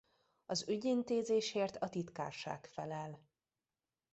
[0.45, 3.19] Az ügyintézésért a Titkárság felel.